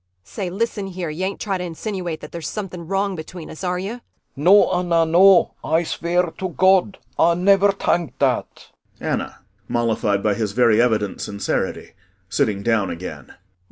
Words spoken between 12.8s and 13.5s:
again.